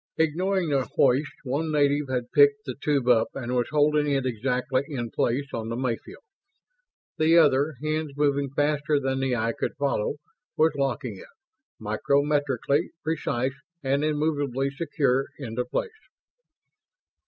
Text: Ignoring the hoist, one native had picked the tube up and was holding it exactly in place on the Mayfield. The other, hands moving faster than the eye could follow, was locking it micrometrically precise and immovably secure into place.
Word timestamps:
Ignoring 0.17 0.69
the 0.69 0.87
hoist, 0.95 1.31
one 1.43 1.71
native 1.71 2.09
had 2.09 2.31
picked 2.31 2.65
the 2.65 2.73
tube 2.81 3.07
up 3.07 3.27
and 3.35 3.53
was 3.55 3.69
holding 3.69 4.07
it 4.09 4.25
exactly 4.25 4.81
in 4.87 5.11
place 5.11 5.53
on 5.53 5.69
the 5.69 5.75
Mayfield. 5.75 6.23
The 7.19 7.37
other, 7.37 7.75
hands 7.83 8.17
moving 8.17 8.49
faster 8.49 8.99
than 8.99 9.19
the 9.19 9.35
eye 9.35 9.53
could 9.53 9.75
follow, 9.77 10.15
was 10.57 10.71
locking 10.75 11.17
it 11.19 11.29
micrometrically 11.79 12.87
precise 13.03 13.53
and 13.83 14.03
immovably 14.03 14.71
secure 14.71 15.27
into 15.37 15.65
place. 15.65 15.91